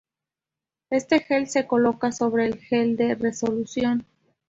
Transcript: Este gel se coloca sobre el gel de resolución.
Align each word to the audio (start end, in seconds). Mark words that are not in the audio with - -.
Este 0.89 1.19
gel 1.19 1.47
se 1.47 1.67
coloca 1.67 2.11
sobre 2.11 2.47
el 2.47 2.57
gel 2.57 2.97
de 2.97 3.13
resolución. 3.13 4.03